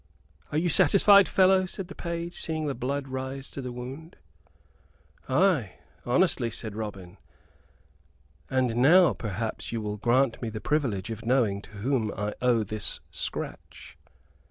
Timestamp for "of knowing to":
11.11-11.69